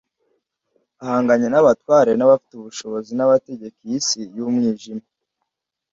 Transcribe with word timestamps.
ahanganye 1.03 1.47
n’abatware 1.49 2.11
n’abafite 2.15 2.53
ubushobozi 2.55 3.11
n’abategeka 3.13 3.77
iyi 3.87 3.99
si 4.07 4.21
y’umwijima, 4.35 5.05